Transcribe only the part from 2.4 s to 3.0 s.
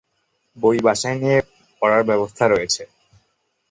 রয়েছে।